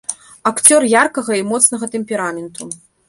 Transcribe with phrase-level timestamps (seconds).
[0.51, 2.71] Акцёр яркага і моцнага тэмпераменту.